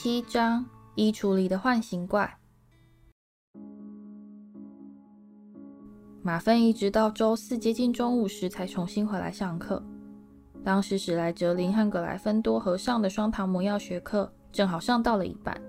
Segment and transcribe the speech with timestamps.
[0.00, 2.38] 七章：衣橱里的幻形怪。
[6.22, 9.84] 马粪一直到周四接近中午时才重新回来上课。
[10.62, 15.60] 当时史莱哲林和格莱芬多合上的双糖魔药学课正好上到了一半。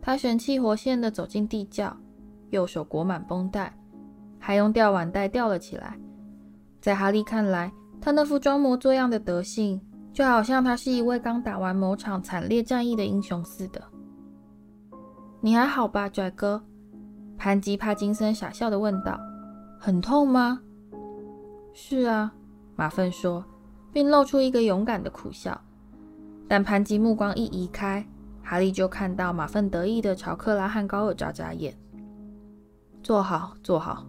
[0.00, 1.94] 他神气活现地走进地窖，
[2.48, 3.78] 右手裹满绷带，
[4.38, 6.00] 还用吊碗带吊了起来。
[6.80, 9.78] 在哈利看来，他那副装模作样的德性，
[10.16, 13.84] 就好像他是一位刚打完某场惨烈战役的英雄似的。
[15.42, 16.64] 你还好吧，拽哥？
[17.36, 19.20] 潘吉帕金森傻笑地问道。
[19.78, 20.62] 很痛吗？
[21.74, 22.32] 是啊，
[22.76, 23.44] 马粪说，
[23.92, 25.60] 并露出一个勇敢的苦笑。
[26.48, 28.02] 但潘吉目光一移开，
[28.42, 31.76] 哈利就看到马粪得意地朝克拉汉高尔眨眨眼。
[33.02, 34.06] 坐好，坐好。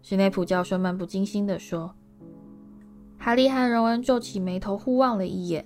[0.00, 1.94] 史内普教授漫不经心地说。
[3.24, 5.64] 哈利和荣恩皱起眉头，互望了一眼。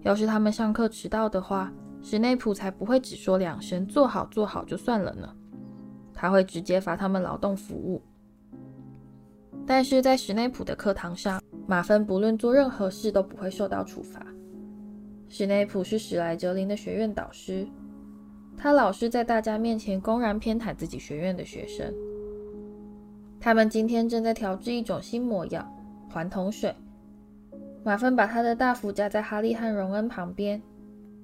[0.00, 5.36] 要是他们上课迟到的话，史内普才不会只说两声“坐好，坐好”就算了呢。
[6.14, 8.00] 他会直接罚他们劳动服务。
[9.66, 14.26] 但是在史内普的课堂上，马芬不论做任何事都不会受到处罚。
[15.28, 17.68] 史内普是史莱哲林的学院导师，
[18.56, 21.92] 他老是在大家面前公然偏袒自己学院的学生。
[23.38, 25.62] 他们今天正在调制一种新魔药——
[26.16, 26.74] 环桶水。
[27.84, 30.62] 马粪把他的大斧架在哈利和荣恩旁边，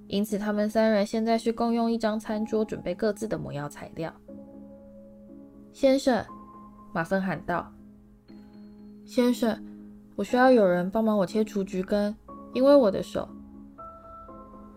[0.06, 4.12] 因此他们三人现在是共用一张餐桌，准备各自的魔药材料。
[5.72, 6.22] 先生，
[6.92, 7.72] 马粪喊道。
[9.06, 9.58] 先生，
[10.14, 12.14] 我需要有人帮忙我切雏菊根，
[12.52, 13.26] 因为我的手。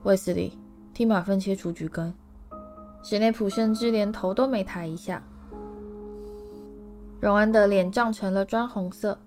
[0.04, 0.58] 卫斯理，
[0.94, 2.14] 替马粪切雏菊根。
[3.04, 5.22] 史内普甚至连头都没抬一下。
[7.20, 9.20] 荣恩的脸涨成了砖红色。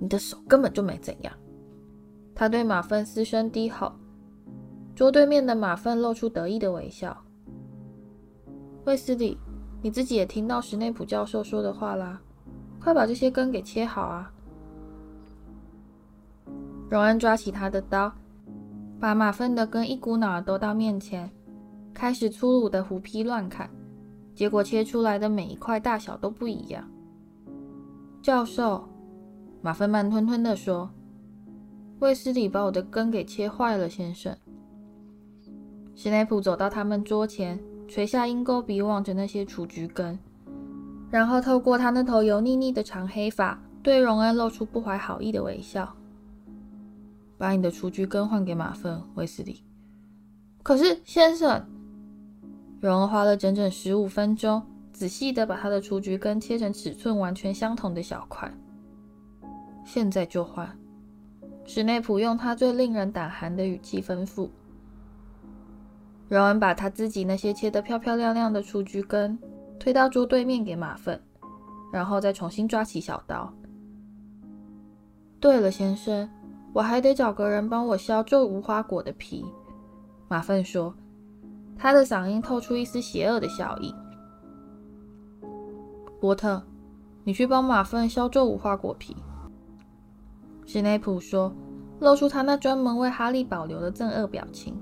[0.00, 1.32] 你的手根本就没怎样。
[2.34, 3.92] 他对马粪嘶声低吼。
[4.96, 7.16] 桌对面的马粪露出得意的微笑。
[8.86, 9.38] 卫斯理，
[9.82, 12.20] 你自己也听到史内普教授说的话啦。
[12.82, 14.32] 快把这些根给切好啊！
[16.88, 18.10] 荣恩抓起他的刀，
[18.98, 21.30] 把马粪的根一股脑儿都到面前，
[21.92, 23.68] 开始粗鲁的胡劈乱砍。
[24.34, 26.82] 结果切出来的每一块大小都不一样。
[28.22, 28.88] 教授，
[29.62, 30.90] 马粪慢吞吞地说
[32.00, 34.36] ：“卫斯理把我的根给切坏了，先生。”
[35.94, 40.18] 史内普走到他们桌前，垂下鹰钩鼻，望着那些雏菊根。
[41.10, 45.94] 然后透过他那头油腻腻的长黑发，对荣恩露出不怀好意的微笑。
[47.36, 49.62] 把你的雏菊根换给马粪，卫斯理。
[50.62, 51.66] 可是，先生，
[52.80, 58.50] 荣恩花了整整十五分钟，仔细地把他的雏菊根切成尺寸完全相同的小块。
[59.84, 60.78] 现在就换。
[61.64, 64.48] 史内普用他最令人胆寒的语气吩咐。
[66.28, 69.38] 荣恩把他自己那些切得漂漂亮亮的雏菊根。
[69.78, 71.18] 推到桌对面给马粪，
[71.90, 73.50] 然后再重新抓起小刀。
[75.40, 76.28] 对了，先生，
[76.74, 79.42] 我还得找个人帮我削皱无花果的皮。
[80.28, 80.94] 马粪说，
[81.78, 83.94] 他的嗓音透出一丝邪恶的笑意。
[86.20, 86.62] 波特，
[87.24, 89.16] 你去帮马粪削皱无花果皮。
[90.72, 91.52] 史内普说，
[91.98, 94.80] 露出他那专门为哈利保留的憎恶表情。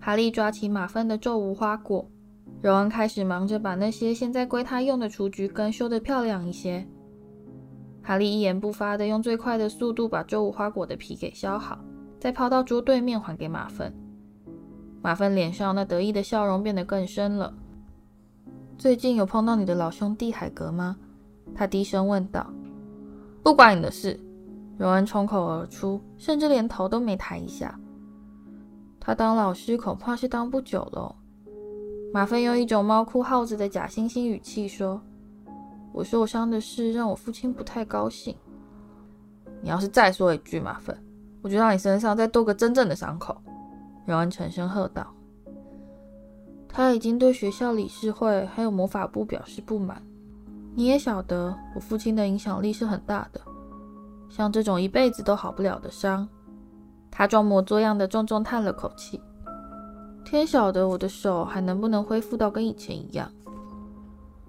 [0.00, 2.04] 哈利抓起马粪的皱无花果。
[2.60, 6.84] 荣恩开始忙着把那些现在归他用的雏菊根修得漂亮一些。
[8.02, 11.78] 哈利一言不发地用最快的速度把皱无花果的皮给削好，
[12.18, 13.94] 再抛到桌对面还给马粪。
[15.00, 17.54] 马粪脸上那得意的笑容变得更深了。
[18.76, 20.96] 最近有碰到你的老兄弟海格吗？
[21.54, 22.44] 他低声问道。
[23.44, 24.18] 不关你的事。
[24.76, 27.78] 荣恩冲口而出，甚至连头都没抬一下。
[29.00, 31.14] 他当老师恐怕是当不久了。
[32.12, 35.00] 马粪用一种猫哭耗子的假惺惺语气说
[35.92, 38.34] ：“我受伤的事让我父亲不太高兴。
[39.60, 40.96] 你要是再说一句，马粪，
[41.42, 43.36] 我就让你身上再多个真正的伤口。”
[44.06, 45.06] 荣恩沉声喝道。
[46.68, 50.02] 他已经对学校理事会还有魔法部表示不满。
[50.74, 53.40] 你也晓得，我父亲的影响力是很大的。
[54.36, 56.28] 像这种一辈子都好不了的伤，
[57.08, 59.20] 他装模作样的重重叹了口气。
[60.24, 63.30] 天晓得我的手还能不能恢复到跟以前一样，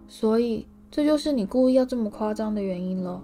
[0.07, 3.21] 所以这就是你故意要这么夸张的原因喽。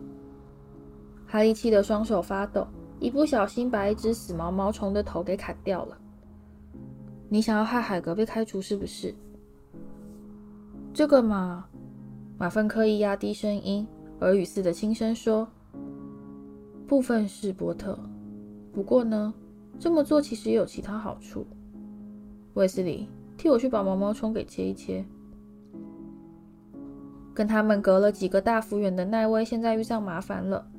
[1.26, 2.68] 哈利气得双手发抖，
[3.00, 5.98] 一不小心把一只死毛毛虫的头给砍掉了。
[7.28, 9.16] 你想要害海格被开除是不是？
[10.94, 11.66] 这个嘛，
[12.38, 13.88] 马粪刻意压低声音，
[14.20, 15.48] 耳语似的轻声说
[16.92, 17.98] ：“部分是波特，
[18.74, 19.34] 不过呢，
[19.80, 21.48] 这么做其实也有其他好处。
[22.56, 23.08] 卫斯理，
[23.38, 25.06] 替我去把毛毛虫给切一切。
[27.34, 30.70] 跟他们隔了几个大幅远的奈威，现在遇上麻烦了。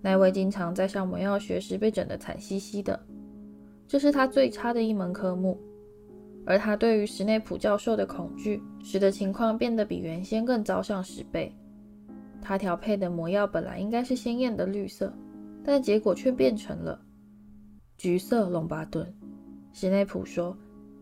[0.00, 2.96] 奈威经常在上魔药学时被整得惨兮兮的，
[3.88, 5.58] 这是他最差的一门科目。
[6.44, 11.52] 而他对于史内普教授的恐惧，使得情况变得比原先更糟上十倍。
[12.46, 15.12] 他调配的魔药本来应该是鲜艳的绿色，
[15.64, 16.96] 但结果却变成了
[17.98, 18.48] 橘色。
[18.48, 19.12] 龙巴顿，
[19.72, 20.56] 史内普说，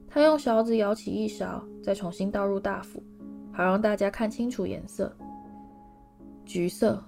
[0.08, 3.02] 他用勺子舀起一勺，再重新倒入大釜，
[3.52, 5.14] 好让大家看清楚颜色。
[6.46, 7.05] 橘色。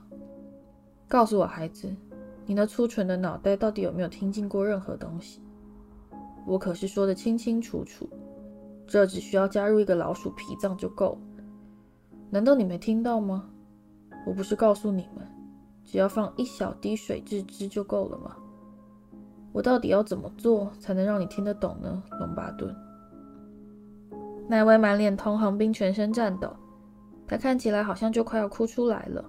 [1.09, 1.97] 告诉我，孩子，
[2.45, 5.41] 你那粗蠢的脑袋到底有没有听进过任何东西？
[6.47, 8.07] 我可是说得清清楚楚。
[8.87, 11.45] 这只需要加入一个老鼠脾脏就够了。
[12.29, 13.49] 难道你没听到吗？
[14.27, 15.25] 我不是告诉你们，
[15.85, 18.37] 只要放一小滴水蛭汁就够了吗？
[19.53, 22.03] 我到底要怎么做才能让你听得懂呢？
[22.19, 22.75] 龙巴顿。
[24.49, 26.55] 奈威满脸通红并全身颤抖，
[27.27, 29.25] 他看起来好像就快要哭出来了。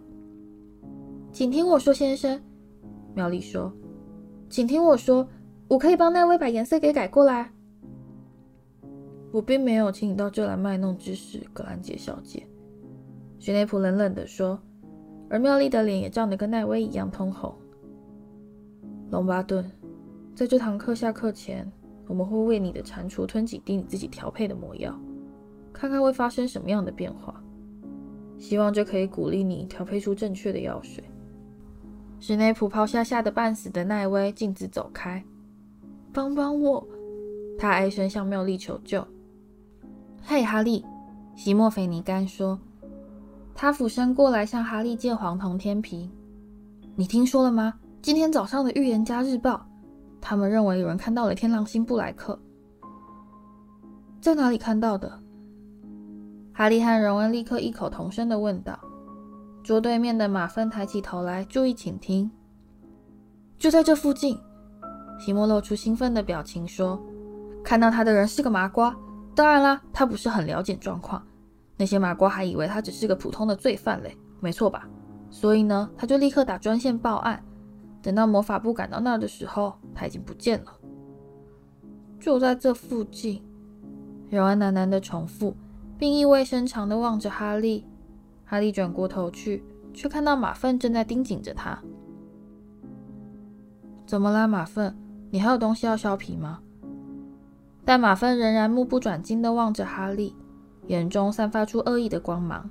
[1.32, 2.42] 请听我说，先生，
[3.14, 3.72] 妙丽说，
[4.50, 5.28] 请听我说，
[5.68, 7.52] 我可以帮奈威把颜色给改过来。
[9.32, 12.46] 我并没有请你到这来卖弄知识，格兰杰小姐。”
[13.40, 14.60] 许内普冷冷地说，
[15.30, 17.54] 而妙丽的脸也涨得跟奈威一样通红。
[19.12, 19.70] 龙巴顿，
[20.36, 21.70] 在这堂课下课前，
[22.08, 24.98] 我们会为你的蟾蜍吞几滴你自己调配的魔药，
[25.74, 27.42] 看看会发生什么样的变化。
[28.38, 31.04] 希望这可以鼓励你调配出正确的药水。
[32.20, 35.24] 史内普抛下吓得半死的奈威，径自走开。
[36.14, 36.88] 帮帮我！
[37.58, 39.06] 他哀声向妙丽求救。
[40.22, 40.86] 嘿，哈利，
[41.36, 42.60] 席莫菲尼甘说。
[43.60, 46.08] 他俯身过来向哈利借黄铜天皮。
[46.96, 47.74] 你听说了吗？
[48.04, 49.56] 今天早上的《预言家日报》，
[50.22, 52.40] 他们认为有人看到了天狼星布莱克。
[54.22, 55.12] 在哪里看到的？
[56.54, 58.80] 哈利和荣恩立刻异口同声地问道。
[59.64, 62.30] 桌对面的马芬抬起头来，注意倾听。
[63.58, 64.38] 就在这附近。
[65.20, 67.02] 席莫露出兴奋的表情说
[67.66, 68.96] ：“看到他的人是个麻瓜。”
[69.34, 71.26] 当然啦，他不是很了解状况。
[71.78, 74.90] 那些麻瓜还以为他只是个普通的罪犯嘞，没错吧？
[75.30, 77.44] 所以呢，他就立刻打专线报案。
[78.02, 80.72] 等到魔法部赶到那儿的时候，他已经不见了。
[82.20, 83.44] 就在这附近，
[84.30, 85.56] 荣恩喃喃的重复，
[85.98, 87.86] 并意味深长的望着哈利。
[88.46, 89.64] 哈利转过头去，
[89.94, 91.78] 却看到马粪正在盯紧着他。
[94.06, 94.98] 怎么啦，马粪？
[95.30, 96.60] 你还有东西要削皮吗？
[97.84, 100.34] 但马粪仍然目不转睛的望着哈利，
[100.88, 102.70] 眼中散发出恶意的光芒。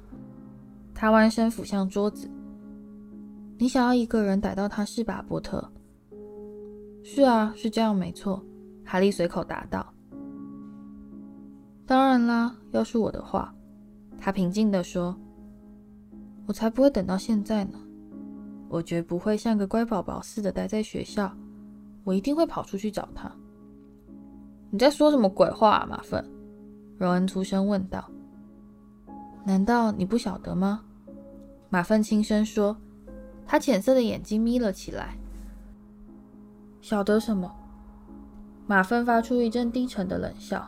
[0.94, 2.30] 他弯身俯向桌子。
[3.58, 5.70] “你想要一个人逮到他是吧，波特
[7.04, 8.42] ？”“是啊，是这样，没错。”
[8.84, 9.86] 哈利随口答道。
[11.86, 13.54] “当然啦，要是我的话。”
[14.18, 15.14] 他平静地说
[16.48, 17.78] ，“我才不会等到现在呢。
[18.68, 21.30] 我绝不会像个乖宝宝似的待在学校，
[22.02, 23.30] 我一定会跑出去找他。”
[24.70, 26.24] 你在说什么鬼话啊，马粪？
[26.98, 28.10] 荣恩出声问道。
[29.44, 30.82] 难道你不晓得吗？
[31.68, 32.76] 马粪轻声说，
[33.46, 35.16] 他浅色的眼睛眯了起来。
[36.80, 37.54] 晓得什么？
[38.66, 40.66] 马粪发出一阵低沉的冷笑。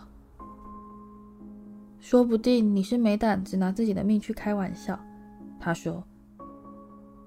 [1.98, 4.98] 说不定你是没胆子拿自己的命去开玩笑。
[5.58, 6.04] 他说，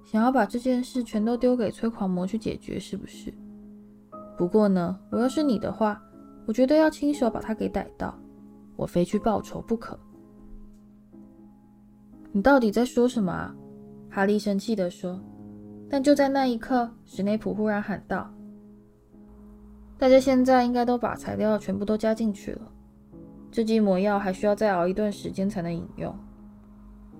[0.05, 3.33] 想要把这件事全都丢给催狂魔去解决，是不是？
[4.37, 6.01] 不过呢，我要是你的话。
[6.47, 8.17] 我觉得要亲手把他给逮到，
[8.81, 9.95] 我非去报仇不可。
[12.31, 13.55] 你到底在说什么啊？
[14.09, 15.21] 哈利生气地说。
[15.87, 18.33] 但就在那一刻，史内普忽然喊道
[19.99, 22.71] ：“大家现在应该都把材料全部都加进去了。
[23.51, 26.15] 这剂魔药还需要再熬一段时间才能饮用。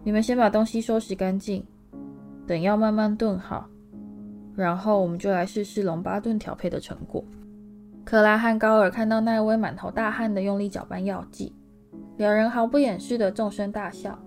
[0.04, 1.64] 你们先把东西收拾干净，
[2.48, 3.70] 等药慢慢炖好，
[4.56, 7.24] 然后我们就来试试龙巴顿调配的成果。”
[8.04, 11.54] 克拉和高尔看到奈威满头大汗的用力搅拌药剂，
[12.18, 14.18] 两人毫不掩饰的纵声大笑。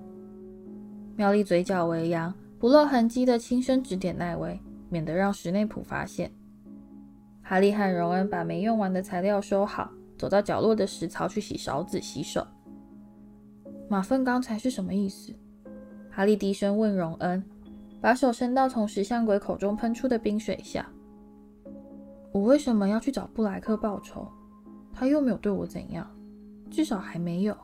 [1.16, 6.31] 妙丽嘴角微扬，不露痕迹的轻声指点奈威，免得让史内普发现。
[7.43, 12.47] 哈利和荣恩把没用完的材料收好，走到角落的石槽去洗勺子、洗手。
[13.88, 15.35] 马粪刚才是什么意思？
[16.11, 17.45] 哈利低声问荣恩，
[18.00, 20.88] 把手伸到从石像鬼口中喷出的冰水下。
[22.34, 24.26] 我为什么要去找布莱克报仇？
[24.92, 26.04] 他又没有对我怎样，
[26.68, 27.56] 至少还没有。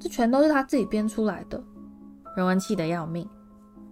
[0.00, 1.62] 这全都是他自己编出来的。
[2.38, 3.28] 荣恩气得要命，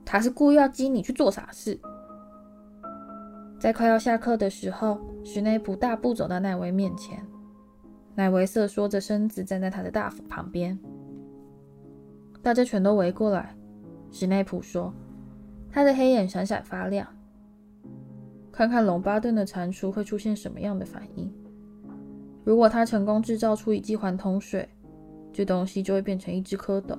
[0.06, 1.78] 他是故意要激你去做傻事。
[3.60, 7.22] 在快要下课的时候，史内普大步走到奈威面前。
[8.14, 10.78] 奈威瑟缩着身子站在他的大斧旁边。
[12.42, 13.54] 大家全都围过来。
[14.10, 14.94] 史内普说，
[15.70, 17.06] 他的黑眼闪闪发亮。
[18.52, 21.32] 看看龙巴顿的蟾蜍会出现什么样的反应。
[22.44, 24.68] 如果他成功制造出一剂环桶水，
[25.32, 26.98] 这东西就会变成一只蝌蚪。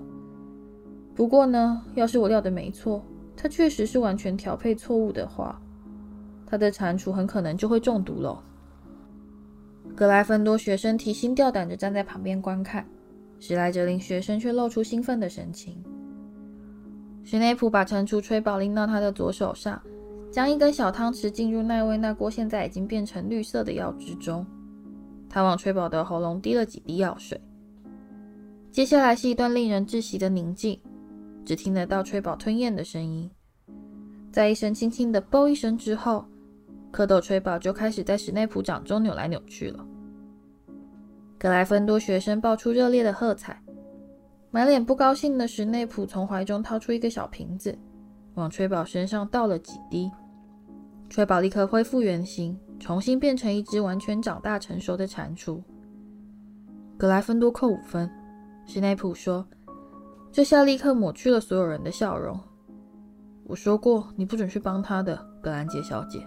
[1.13, 3.05] 不过呢，要是我料的没错，
[3.35, 5.61] 它确实是完全调配错误的话，
[6.47, 8.43] 他的蟾蜍很可能就会中毒了。
[9.95, 12.83] 格莱芬多学生提心吊胆地站在旁边观看，
[13.39, 15.75] 史莱哲林学生却露出兴奋的神情。
[17.23, 19.79] 史内普把蟾蜍吹宝拎到他的左手上，
[20.33, 24.43] 将一根小汤匙浸入奈威那锅现在已经变成绿色的药汁中。
[25.29, 27.39] 他往吹宝的喉咙滴了几滴药水。
[28.71, 30.81] 接下来是一段令人窒息的宁静，
[31.45, 33.29] 只听得到吹宝吞咽的声音。
[34.31, 36.25] 在一声轻轻的“啵”一声之后，
[36.91, 39.85] 蝌蚪吹宝就开始在史内普掌中扭来扭去了。
[41.37, 43.61] 格莱芬多学生爆出热烈的喝彩，
[44.49, 47.77] 满脸不高兴的史内普从怀中掏出一个小瓶子，
[48.33, 50.09] 往吹宝身上倒了几滴，
[51.13, 55.61] 吹宝立刻恢复原形，重新变成一只完全长大成熟的蟾蜍。
[56.97, 58.09] 格莱芬多扣五分，
[58.65, 59.45] 史内普说
[60.33, 62.39] ：“这下立刻抹去了所有人的笑容。
[63.43, 66.19] 我说过，你不准去帮他的，格兰杰小姐。”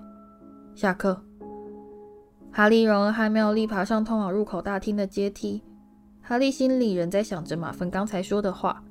[0.76, 1.20] 下课，
[2.52, 5.64] 哈利、荣恩和妙丽爬上通往入口大厅的阶梯。
[6.22, 8.84] 哈利心里仍在想着马芬刚才说的话，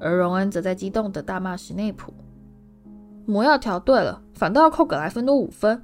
[0.00, 2.12] 而荣恩则在激动地大骂史内普
[3.30, 5.80] ：“魔药调对了，反倒要扣格莱芬多五分，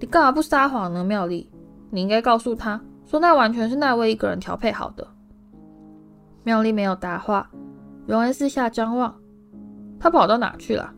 [0.00, 1.50] 你干嘛不撒谎呢？”妙丽，
[1.90, 5.06] 你应该告诉他说那完全是奈威一个人调配好的。
[6.42, 7.48] 妙丽没有答话。
[8.06, 9.14] 荣恩四下张望，
[10.00, 10.92] 他跑到哪去了？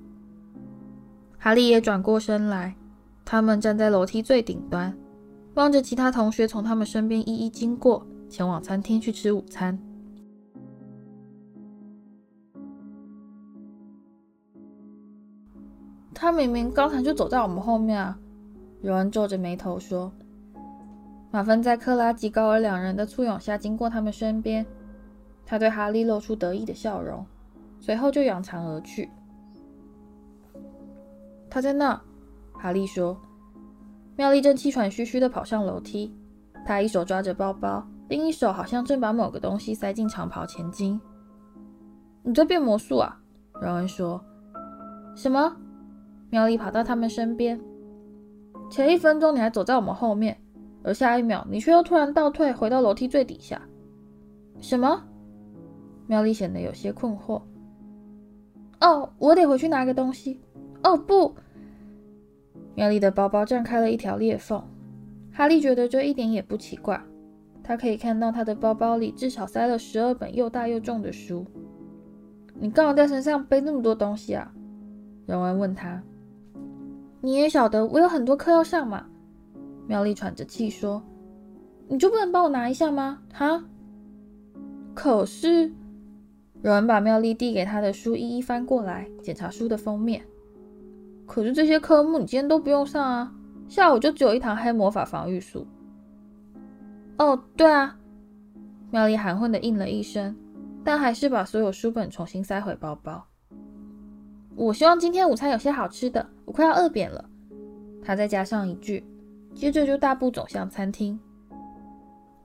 [1.38, 2.75] 哈利也转过身来。
[3.25, 4.97] 他们站在楼梯最顶端，
[5.54, 9.78] 望着其他同学从他们身边一一经过，前往餐厅去吃午餐。
[16.21, 18.19] 他明明刚才就走在我们后面啊！
[18.83, 20.12] 荣恩皱着眉头说。
[21.31, 24.67] 马芬在克拉吉高尔两人的簇拥下经过他们身边，
[25.47, 27.25] 他对哈利露出得意的笑容，
[27.79, 29.09] 随后就扬长而去。
[31.49, 31.99] 他在那。
[32.53, 33.17] 哈利说
[34.15, 36.15] ：“妙丽正气喘吁吁地跑上楼梯，
[36.67, 41.00] 她一手抓着包包，另一手好像正把某个东西塞进长袍前襟。
[42.23, 43.19] 你在变魔术啊？”
[43.62, 44.23] 荣恩说。
[45.17, 45.57] “什么？”
[46.31, 47.61] 妙丽跑到他们身边。
[48.71, 50.41] “前一分钟你还走在我们后面，
[50.83, 53.61] 而下一秒你却又突然倒退，回到楼梯最底下。
[54.61, 55.03] ”“什么？”
[56.07, 57.43] 妙丽显得有些困惑。
[58.81, 60.41] “哦，我得回去拿个东西。
[60.83, 61.35] 哦，不。”
[62.77, 64.63] 妙丽的包包绽开了一条裂缝，
[65.33, 67.01] 哈利觉得这一点也不奇怪。
[67.63, 71.45] 他可以看到他的包包里至少塞了十二本又大又重的书。
[72.55, 74.53] 你干嘛在身上背那么多东西啊？
[75.27, 76.03] 荣恩问他。
[77.21, 79.07] 你也晓得我有很多课要上嘛。
[79.87, 81.03] 妙丽喘着气说
[81.89, 83.21] ：“你就不能帮我拿一下吗？
[83.33, 83.62] 哈？”
[84.95, 85.73] 可是，
[86.62, 90.23] 有人把妙丽递给他的书一一翻过来，检查书的封面。
[91.27, 93.33] 可是这些科目你今天都不用上啊，
[93.69, 95.67] 下午就只有一堂黑魔法防御术。
[97.19, 97.97] 哦，对啊，
[98.91, 100.37] 妙丽含混的应了一声，
[100.83, 103.25] 但还是把所有书本重新塞回包包。
[104.57, 107.25] 我希望今天午餐有些好吃的，我快要饿扁了。
[108.02, 109.04] 他再加上一句，
[109.54, 111.19] 接着就大步走向餐厅。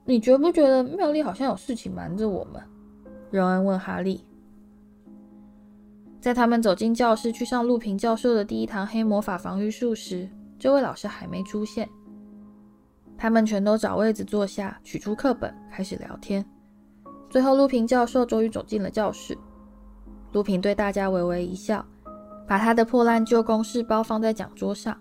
[0.06, 2.62] 你觉不觉得妙丽好像有事情瞒着我们？
[3.32, 4.24] 荣恩问哈利。
[6.22, 11.90] 在他们走进教室去上路平教授的第一堂黑魔法防御术时，这位老师还没出现。
[13.18, 16.46] 他们全都找位子坐下，取出课本，开始聊天。
[17.30, 19.38] 最后，陆平教授终于走进了教室。
[20.34, 21.86] 陆平对大家微微一笑，
[22.48, 24.98] 把他的破烂旧公事包放在讲桌上。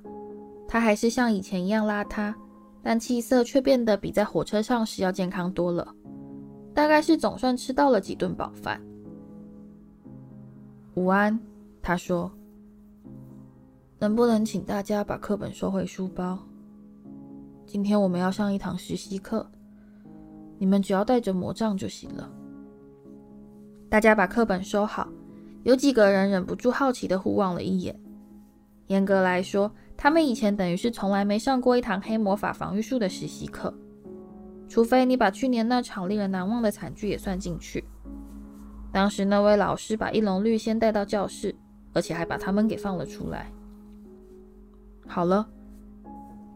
[0.67, 2.35] 他还是像以前一样邋遢，
[2.83, 5.95] 但气色却变得比在火车上时要健康多了。
[6.73, 8.81] 大概是总算吃到了几顿饱饭。
[10.95, 11.39] 午安，
[11.81, 12.31] 他说
[14.01, 16.39] ：“能不能请大家把课本收回书包？
[17.67, 19.49] 今天我们要上一堂实习课，
[20.59, 22.29] 你们只要带着魔杖就行了。”
[23.89, 25.09] 大家把课本收好，
[25.65, 27.99] 有几个人忍不住好奇地互望了一眼。
[28.87, 33.75] 严格来说，他们以前等于是从来没上过一堂黑魔法防御术的实习课，
[34.69, 37.83] 除非你把去年那场令人难忘的惨剧也算进去。
[38.93, 41.55] 当时那位老师把一笼绿先带到教室，
[41.95, 43.51] 而且还把他们给放了出来。
[45.07, 45.49] 好了，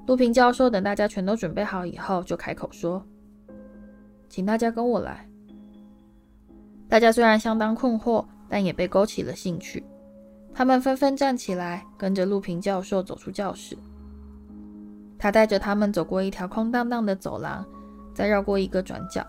[0.06, 3.02] 陆平教授等大家全都准备好以后，就开口说
[4.28, 5.26] ：“请大家跟我来。”
[6.88, 9.84] 大家虽然相当困惑，但也被勾起了兴趣。
[10.54, 13.76] 他们纷纷站起来，跟着陆平教授走出教室。
[15.18, 17.64] 他带着他们走过一条空荡荡的走廊，
[18.14, 19.24] 再绕过一个转角。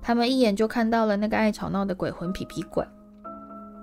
[0.00, 2.84] 他们一眼就看到了那个爱吵闹的鬼魂皮皮鬼。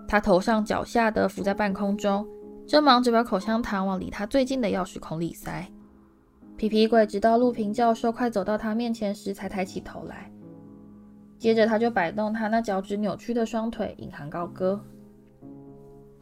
[0.07, 2.27] 他头上脚下的浮在半空中，
[2.67, 5.65] 正忙着把口香糖往离他最近的钥匙孔里塞。
[6.57, 10.29] 皮皮鬼直到陆平教授快走到他面前时，才抬起头来。
[11.41, 14.79] 接着，他就摆动他那脚趾扭曲的双腿，引吭高歌：“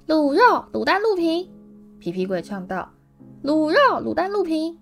[0.07, 0.39] 卤肉
[0.71, 1.45] 卤蛋陆平！”
[1.99, 2.89] 皮皮鬼唱道
[3.43, 4.79] ：“卤肉卤蛋陆平！”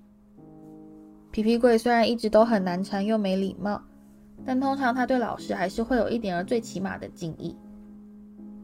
[1.33, 3.81] 皮皮鬼虽然一直都很难缠又没礼貌，
[4.45, 7.57] 但通常他对老师还是会有一点儿最起码的敬意。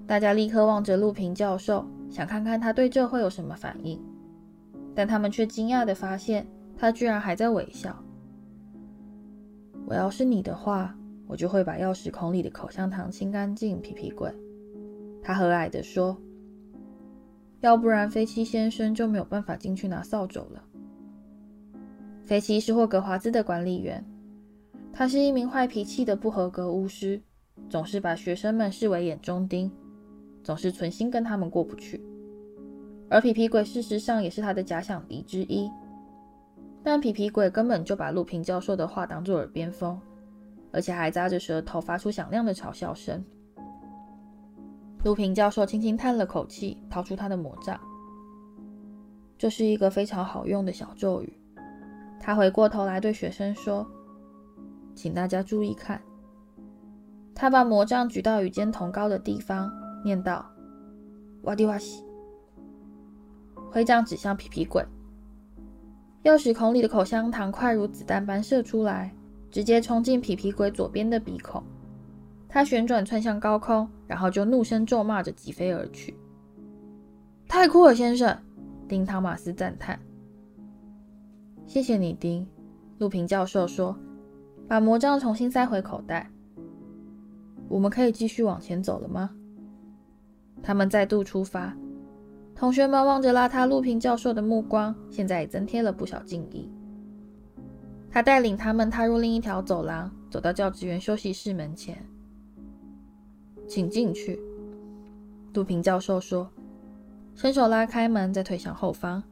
[0.05, 3.99] 大家立刻望着陆平教授，想看看他对这会有什么反应，
[4.93, 6.45] 但他们却惊讶地发现，
[6.77, 7.97] 他居然还在微笑。
[9.87, 10.95] 我要是你的话。
[11.33, 13.81] 我就会把钥匙孔里的口香糖清干净。
[13.81, 14.31] 皮皮鬼，
[15.19, 16.15] 他和蔼地说
[17.61, 20.63] ：“要不然，菲奇先生就没有办法进去拿扫帚了。”
[22.21, 24.05] 菲奇是霍格华兹的管理员，
[24.93, 27.19] 他是一名坏脾气的不合格巫师，
[27.67, 29.71] 总是把学生们视为眼中钉，
[30.43, 31.99] 总是存心跟他们过不去。
[33.09, 35.67] 而皮皮鬼事实上也是他的假想敌之一，
[36.83, 39.99] 但皮皮鬼根本就把陆平教授的话当作耳边风。
[40.73, 43.23] 而且还扎着舌头，发出响亮的嘲笑声。
[45.03, 47.79] 陆平教授轻轻叹了口气，掏出他的魔杖。
[49.37, 51.37] 这是一个非常好用的小咒语。
[52.19, 53.85] 他回过头来对学生说
[54.95, 56.01] ：“请大家注意看。”
[57.35, 59.69] 他把魔杖举到与肩同高的地方，
[60.03, 60.45] 念道
[61.43, 62.03] ：“哇迪哇西。”
[63.69, 64.83] 徽杖指向皮皮鬼。
[66.23, 69.13] 钥匙孔里的口香糖快如子弹般射出来。
[69.53, 71.61] 直接冲进皮皮鬼左边的鼻孔，
[72.49, 76.17] 他旋转窜向高空，然后就怒声咒骂着疾飞而去。
[77.47, 78.35] 太酷了，先生！
[78.87, 79.99] 丁·汤马斯赞叹。
[81.67, 82.47] 谢谢你，丁。
[82.97, 83.95] 陆平教授说，
[84.67, 86.27] 把魔杖重新塞回口袋。
[87.69, 89.29] 我们可以继续往前走了吗？
[90.63, 91.77] 他们再度出发。
[92.55, 96.71] 同学们望着邋遢陆平教授的目光，现在也增添了不少敬意。
[98.13, 101.97] 他带领他们踏入另一条走廊，走到教职员休息室门前。
[103.67, 104.39] 请进去，
[105.51, 106.47] 杜平教授说，
[107.33, 109.23] 伸手拉开门，再退向后方。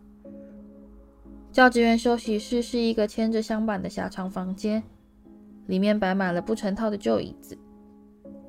[1.51, 4.81] 教职员休息室是一个牵着镶板的狭长房间，
[5.67, 7.55] 里面摆满了不成套的旧椅子。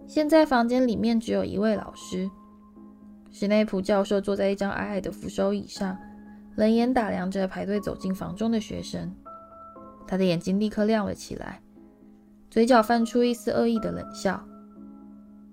[0.06, 2.30] 现在房间里面只有一位老师，
[3.30, 5.98] 史内普教授坐在一张矮矮的扶手椅上，
[6.56, 9.14] 冷眼打量着排队走进房中的学生。
[10.12, 11.62] 他的眼睛立刻亮了起来，
[12.50, 14.46] 嘴角泛出一丝恶意的冷笑。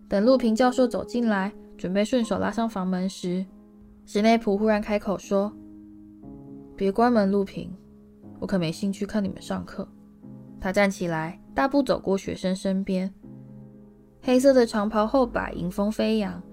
[0.09, 3.45] 等陆平教授走进来，准备顺手拉上房门时，
[4.05, 5.53] 史内普忽然开口说
[6.75, 7.73] ：“别关门，陆平，
[8.37, 9.87] 我可没兴趣看你们上课。”
[10.59, 13.13] 他站起来，大步走过学生身边，
[14.21, 16.43] 黑色的长袍后摆迎风飞扬。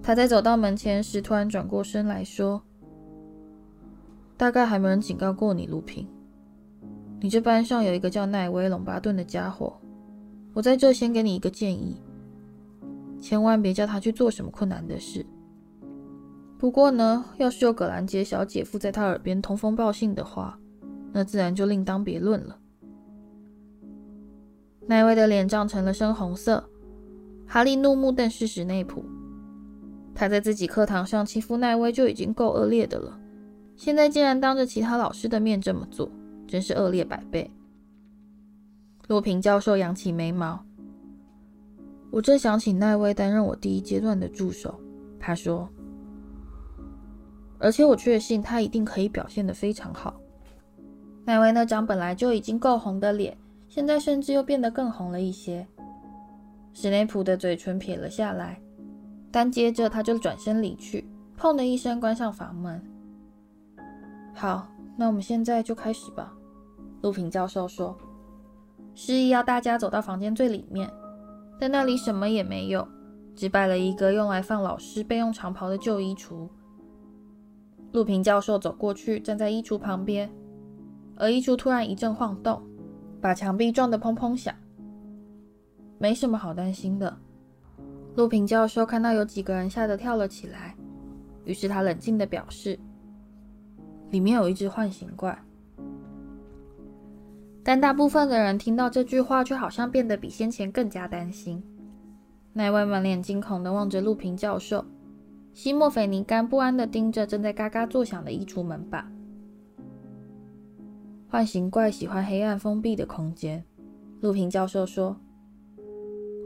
[0.00, 2.62] 他在走到门前时，突然转过身来说
[4.38, 6.06] ：“大概还没人警告过你，陆平。”
[7.20, 9.76] 你这班上有一个叫奈威·龙巴顿的家伙，
[10.54, 12.00] 我在这先给你一个建议，
[13.20, 15.26] 千万别叫他去做什么困难的事。
[16.56, 20.58] 不过呢，要是有葛兰杰小姐附在他耳边通风报信的话，
[21.12, 22.58] 那自然就另当别论了。
[24.86, 26.68] 奈威的脸涨成了深红色，
[27.46, 29.04] 哈利怒目瞪视史内普，
[30.14, 33.18] 他在自己课堂上欺负奈威就已经够恶劣的了，
[33.76, 36.10] 现在竟然当着其他老师的面这么做。
[36.48, 37.48] 真是恶劣百倍。
[39.06, 40.64] 陆平教授扬起眉毛。
[42.10, 44.80] 我正想请奈威担任我第一阶段的助手，
[45.20, 45.68] 他说。
[47.58, 50.18] 而且我确信他一定可以表现得非常好。
[51.24, 53.36] 奈威那张本来就已经够红的脸，
[53.68, 55.66] 现在甚至又变得更红了一些。
[56.72, 58.60] 史内普的嘴唇撇了下来，
[59.30, 61.06] 但接着他就转身离去，
[61.36, 62.80] 砰的一声关上房门。
[64.32, 66.32] 好，那我们现在就开始吧。
[67.00, 67.96] 陆平教授说
[68.94, 70.90] ：“示意要大家走到房间最里面，
[71.60, 72.86] 但那里什么也没有，
[73.36, 76.48] 只摆了一个用来放老师备用长袍的旧衣橱。”
[77.92, 80.30] 陆平教授走过去，站在衣橱旁边，
[81.16, 82.62] 而衣橱突然一阵晃动，
[83.20, 84.54] 把墙壁撞得砰砰响。
[85.98, 87.16] 没什么好担心的。
[88.14, 90.76] 陆平教授看到有几个人吓得跳了起来，
[91.44, 92.78] 于是他冷静地表示
[94.10, 95.36] ：“里面有一只幻形怪。”
[97.68, 101.62] 但大部分的人听到这句话，却好像变得比先前更加担心。
[102.54, 104.82] 奈威满脸惊恐地望着路平教授，
[105.52, 109.06] 西莫菲尼甘不安地盯着正在嘎嘎作响的衣橱门把。
[111.28, 113.62] 幻形怪喜欢黑暗封闭的空间，
[114.22, 115.14] 路平教授说，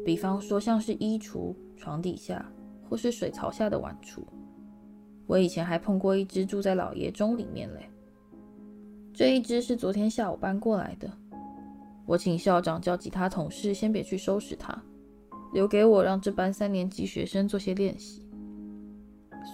[0.05, 2.45] 比方说像是衣橱、床底下
[2.91, 4.25] 或是水槽下的碗橱。
[5.29, 7.89] 我以前还碰过一只住在老爷钟里面嘞，
[9.15, 11.11] 这一只是昨天下午搬过来的。
[12.07, 14.77] 我请校长叫其他同事先别去收拾它。
[15.53, 18.27] 留给我，让这班三年级学生做些练习。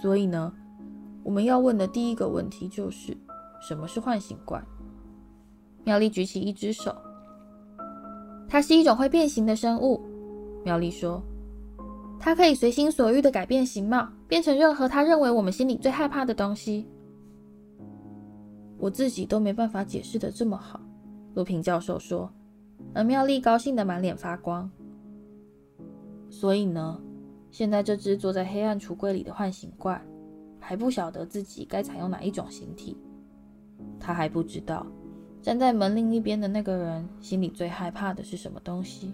[0.01, 0.53] 所以呢，
[1.23, 3.15] 我们要问的第一个问题就是：
[3.61, 4.63] 什么是唤醒怪？
[5.83, 6.95] 妙丽举起一只手，
[8.47, 10.01] 它是一种会变形的生物。
[10.63, 11.21] 妙丽说
[12.19, 16.87] ：“它可以随心所欲地改变形貌，变成任何它认为我们心里最害怕的东西。”
[18.79, 20.79] 我自己都没办法解释得这么好，
[21.35, 22.31] 路平教授说，
[22.93, 24.71] 而妙丽高兴得满脸发光。
[26.29, 26.99] 所以呢，
[27.51, 30.01] 现在这只坐在黑暗橱柜里的幻形怪，
[30.59, 32.95] 还不晓得自己该采用哪一种形体。
[33.99, 34.85] 他还不知道，
[35.41, 39.13] 站在门另一边的那个人心里最害怕的是什么东西。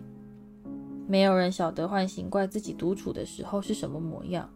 [1.08, 4.50] 没有人晓得幻形怪自己独处的时候是什么模样。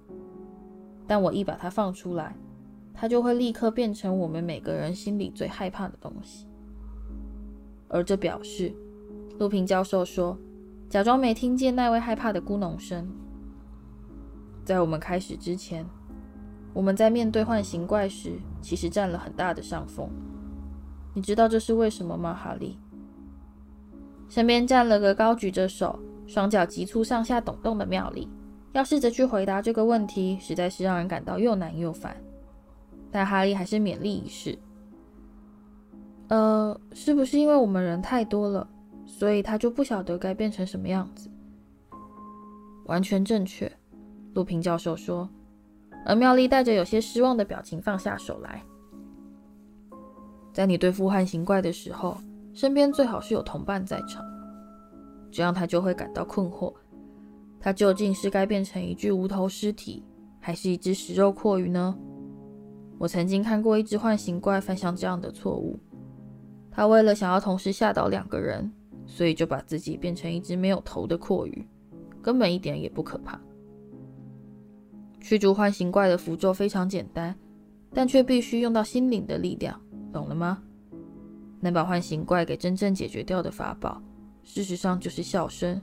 [1.07, 2.35] 但我一把它放出来，
[2.99, 6.45] 它就会立刻变成我们每个人心里最害怕的东西。
[7.87, 8.75] 而这表示，
[9.37, 10.37] 路平教授说。
[10.89, 13.07] 假装没听见那位害怕的咕哝声。
[14.65, 15.85] 在我们开始之前，
[16.73, 20.09] 我们在面对幻形怪时，其实占了很大的上风。
[21.13, 22.79] 你知道这是为什么吗，哈利？
[24.27, 28.27] 身边站了个高举着手、双脚急促上下抖动的妙丽。
[28.73, 32.17] 要试着去回答这个问题，实在是让人感到又难又烦。
[33.11, 34.57] 但哈利还是勉力一试。
[36.27, 38.67] 呃，是不是因为我们人太多了？
[39.05, 41.29] 所以他就不晓得该变成什么样子。
[42.85, 43.71] 完全正确，
[44.33, 45.27] 路平教授说。
[46.05, 48.63] 而妙丽带着有些失望的表情放下手来。
[50.53, 52.17] 在你对付幻形怪的时候，
[52.53, 54.23] 身边最好是有同伴在场，
[55.31, 56.73] 这样他就会感到困惑：
[57.59, 60.03] 他究竟是该变成一具无头尸体，
[60.39, 61.97] 还是一只食肉蛞蝓呢？
[62.99, 65.79] 我曾经看过一只幻形怪犯下这样的错误，
[66.69, 68.71] 他为了想要同时吓倒两个人。
[69.11, 71.65] 所以就把自己变成一只没有头的蛞蝓，
[72.21, 73.41] 根本一点也不可怕。
[75.19, 77.35] 驱逐幻形怪的符咒非常简单，
[77.91, 79.81] 但却必须用到心灵的力量，
[80.13, 80.61] 懂了吗？
[81.59, 83.99] 能把幻形怪给真正解决掉的法宝，
[84.43, 85.81] 事实上就是笑声。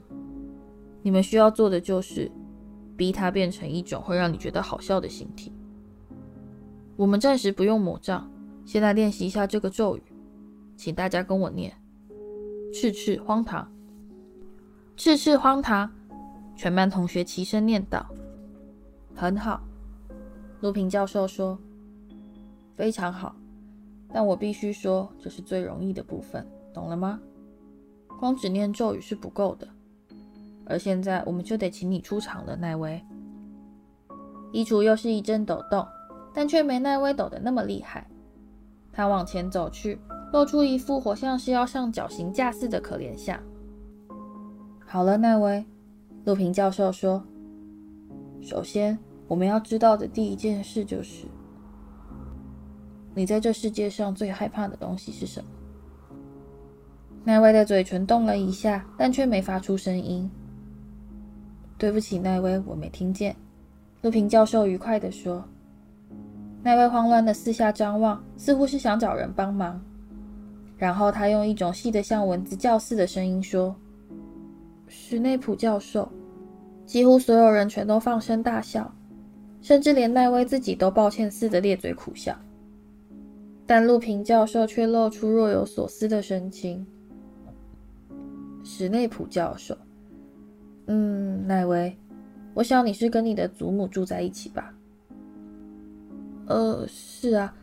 [1.01, 2.31] 你们需要做的就是
[2.95, 5.51] 逼它变成一种会让你觉得好笑的形体。
[6.97, 8.27] 我们暂时不用魔杖，
[8.65, 10.03] 先来练习一下这个咒语，
[10.75, 11.71] 请大家跟我念。
[12.73, 13.71] 赤赤荒唐，
[14.95, 15.89] 赤赤荒唐，
[16.55, 18.03] 全班同学齐声念道
[19.15, 19.61] ：“很好。”
[20.59, 21.57] 路平教授说
[22.75, 23.35] ：“非常好。”
[24.11, 27.19] 但我必须说，这是最容易的部分，懂了吗？
[28.19, 29.67] 光只念咒语是不够的。
[30.65, 32.99] 而现在，我们就得请你出场了，奈威。
[34.51, 35.85] 衣橱又是一阵抖动，
[36.37, 38.05] 但却没奈威抖得那么厉害。
[38.93, 39.99] 他往前走去。
[40.33, 43.41] 露出一副活像是要上绞刑架似的可怜相。
[44.85, 45.65] 好了，奈威，
[46.25, 47.25] 路平教授说
[48.43, 51.25] ：“首先，我们要知道的第一件事就是，
[53.15, 55.49] 你在这世界上最害怕的东西是什么？”
[57.23, 60.29] 奈威的嘴唇动了一下，但却没发出声音。
[61.77, 63.35] 对不起，奈威，我没听见。
[64.01, 65.43] 路平教授愉快地说。
[66.67, 69.81] 奈威慌乱的四下张望，似乎是想找人帮忙。
[70.75, 73.73] 然后他用一种细得像蚊子叫似的声音说
[74.85, 76.11] ：“史内普教授。”
[76.85, 78.93] 几乎所有人全都放声大笑，
[79.61, 82.37] 甚至连奈威自己都抱歉似的咧嘴苦笑。
[83.65, 86.85] 但陆平教授却露出若有所思的神情。
[88.61, 89.77] 史内普教授，
[90.87, 91.97] 嗯，奈威，
[92.53, 94.73] 我想你是跟你的祖母住在一起吧？
[96.47, 97.53] 呃，是啊，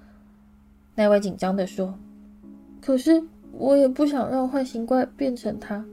[0.94, 1.94] 奈威紧张地说。
[2.81, 5.85] 可是我也不想让幻形怪变成他。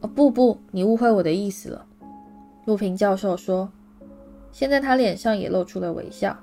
[0.00, 1.84] 哦，不不，你误会我的意思了。
[2.64, 3.68] 陆平教授说，
[4.52, 6.36] 现在他脸上也露出了微笑。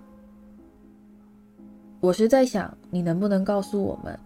[2.02, 4.20] 我是在想，你能不能告诉我们，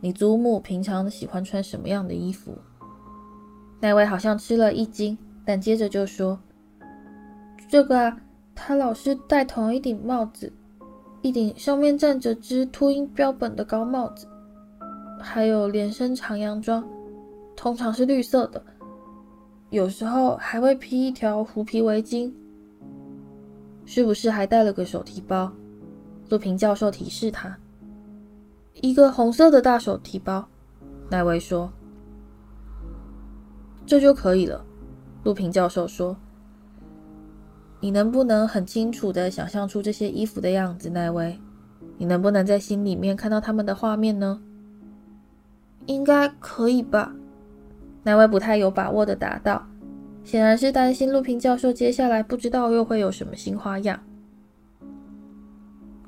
[0.00, 2.56] 你祖母平常喜欢穿什么样的衣服？
[3.80, 6.38] 那位好像吃了一惊，但接着就说
[7.68, 8.20] ：“这个啊，
[8.54, 10.52] 他老是戴同一顶帽子。”
[11.22, 14.26] 一顶上面站着只秃鹰标本的高帽子，
[15.20, 16.84] 还有连身长洋装，
[17.54, 18.60] 通常是绿色的，
[19.70, 22.32] 有时候还会披一条狐皮围巾。
[23.84, 25.52] 是不是还带了个手提包？
[26.28, 27.56] 陆平教授提示他
[28.82, 30.44] ：“一个红色的大手提包。”
[31.08, 31.72] 奈威说
[33.86, 34.64] ：“这就可以了。”
[35.22, 36.16] 陆平教授说
[37.82, 41.36] ：“你能不能很清楚地想象出这些衣服的样子，奈威？
[41.98, 44.40] 你能不能在心里面看到他们的画面呢
[45.86, 47.12] ？”“应该可以吧？”
[48.04, 49.66] 奈威不太有把握地答道，
[50.22, 53.98] 显然是担心陆平教授接下来不知道又会有什么新花样。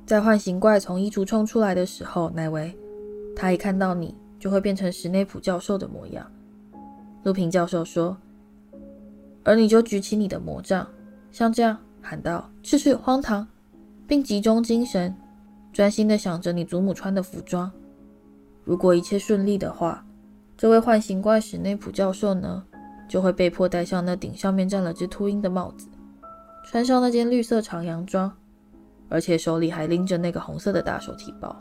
[0.07, 2.73] 在幻形怪从衣橱冲出来的时候，奈威，
[3.35, 6.25] 他一看到你就会变成史内普教授的模样。
[7.25, 8.17] 陆平教授说，
[9.43, 10.87] 而你就举起你的魔杖，
[11.35, 13.45] 像这样喊道：“去去，荒唐！”
[14.07, 15.13] 并集中精神，
[15.73, 17.69] 专心地想着你祖母穿的服装。
[18.63, 20.07] 如果一切顺利的话，
[20.57, 22.63] 这位幻形怪史内普教授呢，
[23.09, 25.89] 就会被迫戴上那顶上面站了只秃鹰的帽子，
[26.67, 28.33] 穿上那件绿色长洋装。
[29.09, 31.57] 而且手里还拎着那个红色的大手提包，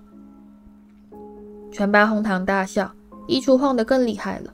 [1.72, 2.94] 全班哄堂大笑，
[3.28, 4.54] 衣橱晃得更厉害了。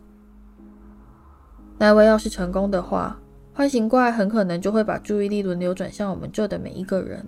[1.77, 3.19] 那位要是成功的话，
[3.59, 7.27] 幻形怪很可能就会把注意力轮流转向我们这的每一个人。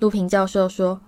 [0.00, 1.00] 路平教授说：“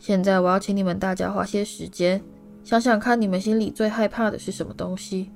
[0.00, 2.22] 现在我要请你们大家花些时间，
[2.64, 5.30] 想想看你们心里最害怕的是什么东西，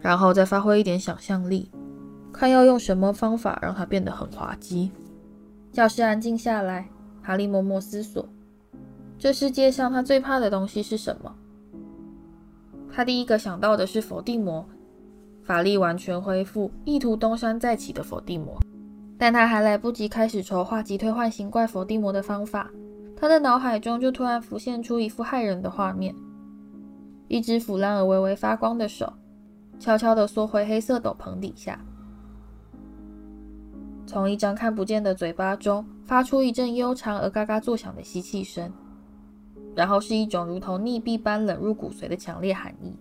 [0.00, 1.70] 然后再发挥一点想象力，
[2.32, 4.90] 看要用什么方法让它变得很滑稽。”
[5.70, 6.88] 教室安静下来，
[7.22, 8.28] 哈利默默思索：
[9.16, 11.36] 这世界上他最怕的东西是什么？
[12.92, 14.66] 他第一个想到的是佛地魔，
[15.44, 18.58] 法力完全恢复、意图东山再起的伏地魔。
[19.16, 22.68] 但他还来不及开始筹划击退幻形怪伏地魔的方法，
[23.16, 26.14] 他的脑海中就突然浮现出一幅骇人的画面：
[27.28, 29.12] 一只腐烂而微微发光的手，
[29.78, 31.78] 悄悄地缩回黑色斗篷底下。
[34.06, 38.70] 从一张看不见的嘴巴中发出一阵悠长而嘎嘎作响的吸气声，
[39.76, 42.98] 然后是一种如同溺毙般冷入骨髓的强烈寒意。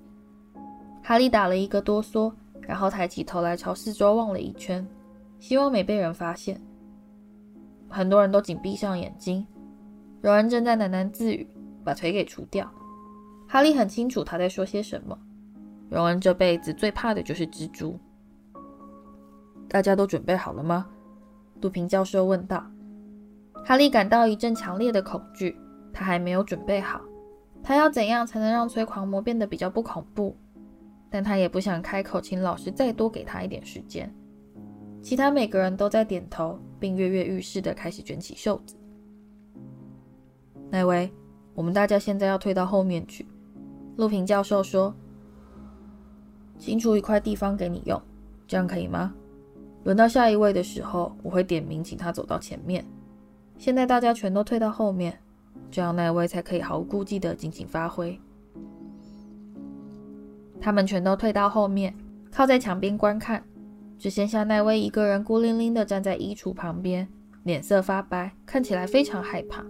[1.03, 4.87] 哈利打了一个哆嗦，然后抬起头来朝四周望了一圈，
[5.37, 6.59] 希望没被人发现。
[7.89, 9.45] 很多人都紧闭上眼睛，
[10.21, 11.45] 荣恩正在喃喃自语，
[11.83, 12.67] 把腿给除掉。
[13.47, 15.15] 哈利很清楚他在说些什么。
[15.89, 17.99] 荣恩这辈子最怕的就是蜘蛛。
[19.67, 20.87] 大家都准备好了吗？
[21.59, 22.65] 杜平教授问道
[23.63, 25.55] ：“哈利感到一阵强烈的恐惧，
[25.91, 27.01] 他还没有准备好。
[27.61, 30.35] 他要怎样才能让催狂魔变得比较不恐怖？
[31.13, 34.12] 但他也不想开口，请老师再多给他一点时间。”
[34.99, 38.76] 其他每个人都在点头，并跃跃欲试地开始卷起袖子。
[40.71, 41.08] 奈威，
[41.54, 43.28] 我们大家现在要退到后面去。”
[43.95, 44.91] 陆平教授说
[46.58, 48.02] ：“清除一块地方给你用，
[48.47, 49.13] 这样可以吗？”
[49.86, 52.84] 轮到下一位的时候，我会点名请他走到前面。
[53.60, 55.15] 现在大家全都退到后面，
[55.69, 58.19] 这样奈威才可以毫无顾忌地尽情发挥。
[60.63, 61.93] 他们全都退到后面，
[62.32, 63.43] 靠在墙边观看，
[63.99, 67.06] 只剩下奈威一个人孤零零地站在衣橱旁边，
[67.43, 69.62] 脸色发白，看起来非常害怕。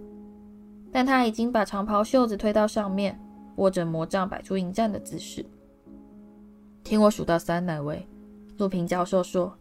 [0.92, 3.20] 但他已经把长袍袖子推到上面，
[3.56, 5.44] 握着魔杖，摆出迎战的姿势。
[6.84, 8.06] 听我数到三，奈威，
[8.58, 9.52] 陆平教授说。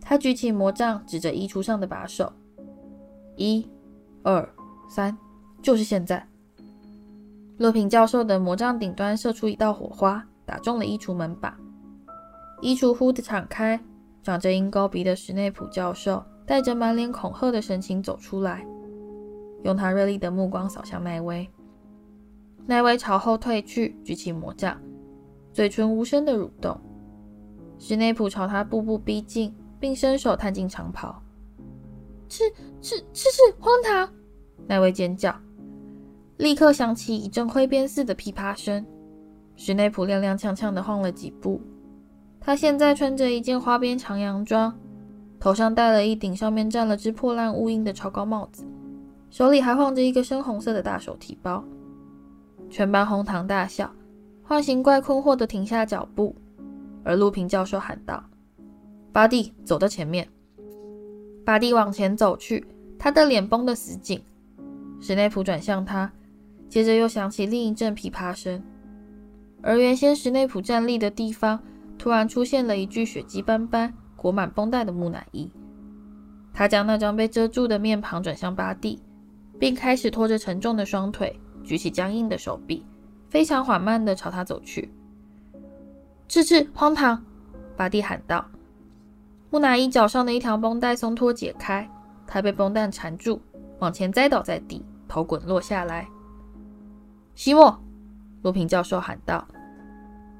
[0.00, 2.32] 他举起魔杖，指着衣橱上的把手
[3.36, 3.64] ：“一、
[4.24, 4.48] 二、
[4.88, 5.16] 三，
[5.62, 6.26] 就是现在！”
[7.58, 11.54] 路平教授的魔杖顶端射出一道火花，打中了衣橱门把。
[12.62, 13.78] 衣橱忽地敞开，
[14.22, 18.64] 长着鹰钩鼻的史内普教授带着满脸恐吓的神情走出来，
[19.64, 21.46] 用他锐利的目光扫向奈威。
[22.64, 24.80] 奈威朝后退去，举起魔杖，
[25.52, 26.80] 嘴唇无声的蠕动。
[27.78, 29.54] 史内普朝他步步逼近。
[29.78, 31.22] 并伸手探进长袍，
[32.30, 32.44] 是
[32.80, 34.08] 是是是荒唐！
[34.66, 35.38] 奈威尖叫，
[36.38, 38.84] 立刻响起一阵挥鞭似的噼啪声。
[39.56, 41.60] 史内普踉踉跄跄地晃了几步。
[42.40, 44.72] 他现在穿着一件花边长洋装，
[45.40, 48.64] 头上戴了一顶上面站了只破烂乌蝇的超高帽子，
[49.30, 51.64] 手里还晃着一个深红色的大手提包。
[52.70, 53.92] 全班哄堂大笑，
[54.42, 56.36] 幻形怪困惑地停下脚步，
[57.02, 58.22] 而路平教授喊道。
[59.12, 60.28] 巴蒂走到前面，
[61.44, 62.66] 巴蒂往前走去，
[62.98, 64.20] 他的脸绷得死紧。
[65.00, 66.12] 史内普转向他，
[66.68, 68.62] 接着又响起另一阵琵琶声，
[69.66, 71.60] 而原先史内普站立的地方
[71.98, 75.50] 突然出现了一具血迹斑斑、裹满绷带的木乃伊。
[76.54, 79.02] 他将那张被遮住的面庞转向巴蒂，
[79.58, 82.86] 并开始拖着沉重的双腿，举起僵硬的手臂，
[83.28, 84.88] 非常缓慢地朝他走去。
[86.28, 87.20] 赤赤，荒唐！
[87.76, 88.46] 巴蒂喊道。
[89.50, 91.90] 木乃伊脚上的一条绷带松脱解开，
[92.24, 93.40] 他被绷带缠住，
[93.80, 96.06] 往前栽倒在地，头滚落下来。
[97.34, 97.76] 西莫，
[98.42, 99.44] 罗平教授喊道。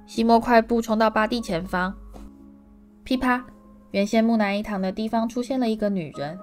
[0.06, 1.92] 西莫快步冲到巴蒂前方。
[3.02, 3.44] 噼啪，
[3.90, 6.38] 原先木乃伊躺的地方出现了一个女人，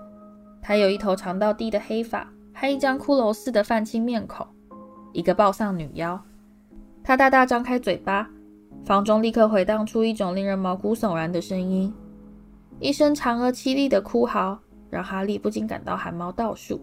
[0.62, 4.46] 她有一头长到地的黑发，还一张骷髅似的泛青面孔，
[5.14, 6.22] 一个暴丧女妖。
[7.04, 8.30] 她大大张开嘴巴。
[8.86, 11.94] 房中立刻回荡出一种令人毛骨悚然的声音，
[12.82, 16.82] 一声长而凄厉的哭嚎，让哈利不禁感到汗毛倒竖。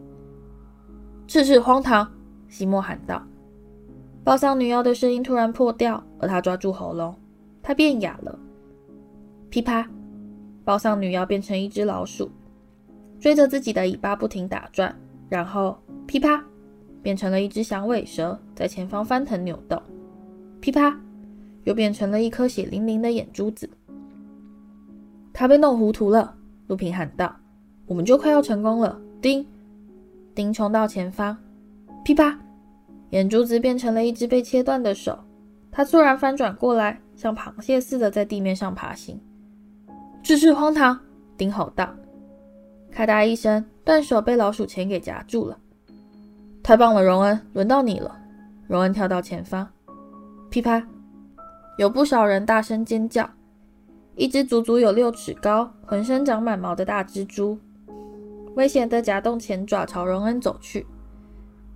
[1.27, 2.11] 赤赤荒唐！
[2.49, 3.23] 西莫喊道。
[4.23, 7.15] 包丧女妖的声音突然破掉，而她抓住喉咙，
[7.63, 8.39] 她变哑了。
[9.49, 9.89] 噼啪！
[10.65, 12.31] 包丧女妖变成一只老鼠，
[13.19, 14.95] 追着自己的尾巴不停打转，
[15.29, 16.45] 然后噼啪，
[17.03, 19.81] 变成了一只响尾蛇，在前方翻腾扭动。
[20.61, 20.97] 噼啪！
[21.65, 23.69] 又变成了一颗血淋淋的眼珠子。
[25.33, 26.35] 他被弄糊涂了，
[26.69, 27.35] 路平喊道
[27.87, 29.47] ：“我们就快要成功了！”叮，
[30.35, 31.37] 叮，冲到前方，
[32.05, 32.39] 噼啪，
[33.11, 35.19] 眼珠子变成了一只被切断的手。
[35.71, 39.21] 他突然翻转过来，像螃蟹似的在地面上爬行。
[40.23, 40.99] 赤赤荒唐！
[41.37, 41.95] 叮吼道。
[42.91, 45.57] 咔嗒一声，断手被老鼠钳给夹住了。
[46.63, 48.19] 太棒了，荣恩，轮到你了。
[48.67, 49.67] 荣恩跳到前方，
[50.51, 50.85] 噼啪。
[51.79, 53.29] 有不少人大声尖叫。
[54.17, 57.59] 一只足足有六尺高、浑身长满毛的大蜘蛛，
[58.55, 60.85] 危险地夹动前爪朝荣恩走去。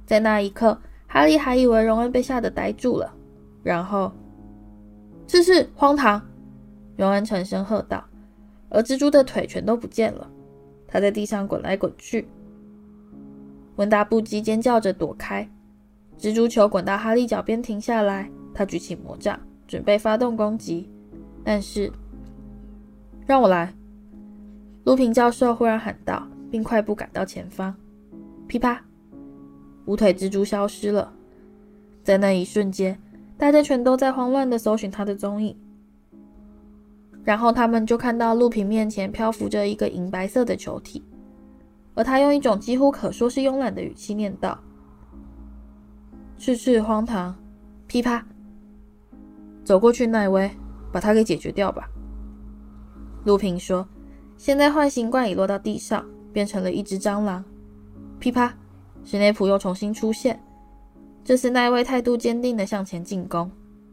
[0.05, 0.79] 在那一刻，
[1.15, 3.15] 哈利还以为荣恩被吓得呆住了。
[3.63, 4.11] 然后，
[5.29, 6.21] 赤赤荒唐！
[6.97, 8.05] 荣恩沉声喝道，
[8.69, 10.29] 而蜘蛛的腿全都不见了。
[10.89, 12.27] 他在地上滚来滚去。
[13.77, 15.49] 温达不羁尖叫着躲开，
[16.19, 18.29] 蜘蛛球滚到哈利脚边停下来。
[18.53, 19.39] 他举起魔杖。
[19.67, 20.91] 准备发动攻击，
[21.43, 21.91] 但是
[23.27, 23.75] 让我来！
[24.85, 27.75] 路平教授忽然喊道，并快步赶到前方。
[28.47, 28.85] 噼啪，
[29.87, 31.13] 无腿蜘蛛消失了。
[32.03, 33.01] 在那一瞬间，
[33.39, 35.57] 大家全都在慌乱地搜寻他的踪影。
[37.25, 41.03] 然后他们就看到陆平面前漂浮着一个银白色的球体，
[41.95, 44.59] 而他用一种几乎可说是慵懒的语气念道
[46.37, 47.35] ：“赤赤荒唐！”
[47.89, 48.27] 噼啪。
[49.65, 50.51] 走过去，奈威，
[50.93, 51.89] 把他给解决掉吧。
[53.25, 53.89] 陆平说
[54.37, 57.43] ：“现在幻形怪已落到地上，变成了一只蟑螂。”
[58.21, 58.55] 噼啪，
[59.05, 60.41] 史内普又重新出现。
[61.23, 63.51] 这次奈威态度坚定地向前进攻。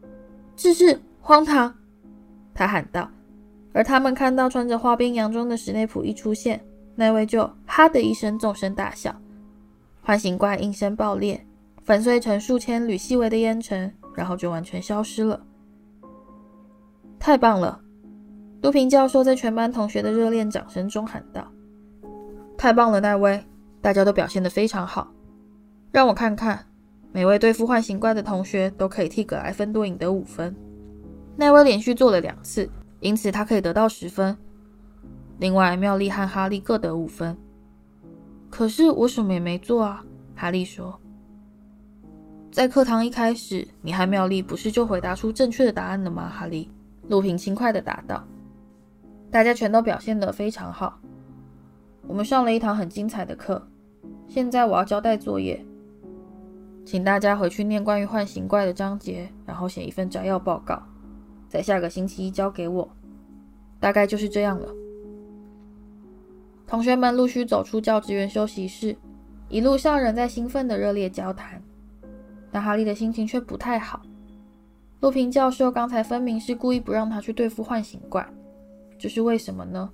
[0.56, 1.74] “赤赤荒唐！”
[2.54, 3.08] 他喊道。
[3.74, 6.62] 而他们看到穿着花边洋装的史内普一出现，
[6.94, 9.14] 奈威就“哈”的一声纵声大笑。
[10.02, 11.46] 幻形怪应声爆裂，
[11.82, 15.42] 粉碎成数千缕细微的烟尘，然后就完全消失了。
[17.18, 17.80] 太棒了！
[18.60, 21.50] 路平教授在全班同学的热烈掌声中喊道
[22.58, 23.42] ：“太棒了，奈威！
[23.82, 25.12] 大家都表现得非常好。
[25.90, 26.64] 让我看看，
[27.12, 30.56] 每位对付幻形怪的同学都可以替葛莱芬多赢得五分。
[31.36, 34.34] 奈威连续做了两次，因此他可以得到十分。
[35.38, 37.36] 另外，妙丽和哈利各得五分。
[38.48, 40.04] 可是我什么也没做啊！”
[40.36, 40.98] 哈利说。
[42.52, 46.70] “在课堂一开始，你和妙丽不是就回答出正确的答案了吗？”哈利。
[47.08, 48.22] 路平轻快地答道
[49.28, 51.00] ：“大家全都表现得非常好，
[52.06, 53.66] 我们上了一堂很精彩的课。
[54.28, 55.64] 现在我要交代作业，
[56.84, 60.82] 请大家回去念关于唤醒怪的章节，然后写一份摘要报告，
[61.48, 62.88] 在下个星期一交给我。
[63.78, 64.68] 大概就是这样了。”
[66.66, 68.96] 同学们陆续走出教职员休息室，
[69.48, 71.62] 一路上仍在兴奋的热烈交谈，
[72.50, 74.00] 但哈利的心情却不太好。
[75.00, 78.26] 陆平教授刚才分明是故意不让他去对付唤醒怪，
[78.98, 79.90] 这是为什么呢？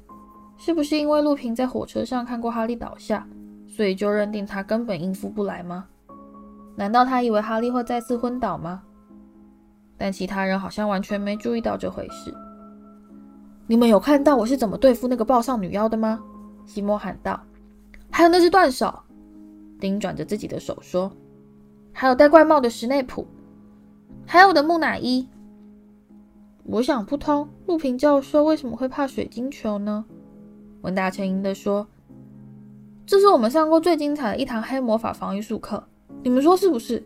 [0.59, 3.26] 是不是因为陆平在火车上看过哈利倒下，
[3.79, 5.87] 所以就认定他根本应付不来吗？
[6.74, 8.83] 难道他以为哈利会再次昏倒吗？
[9.97, 12.35] 但其他人好像完全没注意到这回事。
[13.68, 16.20] 你们有看到我是怎么对付那个暴丧女妖的吗？
[16.66, 17.41] 西莫喊道。
[18.11, 18.93] 还有那只断手，
[19.79, 21.12] 丁转着自己的手说。
[21.93, 23.29] 还有戴怪帽的史内普。
[24.26, 25.29] 还有我的木乃伊，
[26.64, 30.05] 我想不通，路平教授为什么会怕水晶球呢？
[30.81, 31.87] 文达沉吟地说
[33.09, 35.82] ：“这是我们上过最精彩的一堂黑魔法防御术课，
[36.22, 37.02] 你们说是不是？”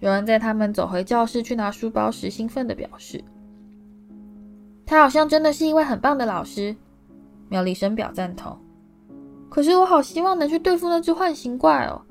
[0.00, 3.24] 有人在他们走回教室去拿书包时，兴奋地表示
[4.84, 6.76] ：“他好像真的是一位很棒的老师。”
[7.48, 8.58] 妙丽深表赞同。
[9.48, 12.02] 可是我好希望能去对付那只幻形怪哦。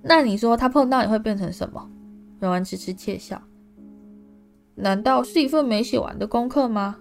[0.00, 1.86] 那你说他碰到你会变成什么？
[2.40, 3.42] 荣恩痴痴窃笑。
[4.74, 6.96] 难道是一份没写完的功课吗？